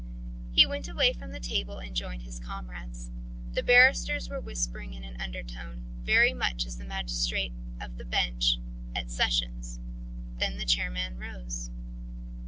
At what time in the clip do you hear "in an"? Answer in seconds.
4.95-5.15